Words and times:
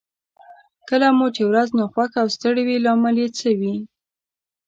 کله 0.89 1.07
مو 1.17 1.27
چې 1.35 1.41
ورځ 1.49 1.69
ناخوښه 1.77 2.17
او 2.23 2.27
ستړې 2.35 2.63
وي 2.67 2.77
لامل 2.85 3.15
يې 3.23 3.27
څه 3.37 3.49
وي؟ 3.59 3.75